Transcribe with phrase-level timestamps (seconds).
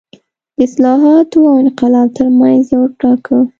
[0.57, 3.37] د اصلاحاتو او انقلاب ترمنځ یو وټاکه.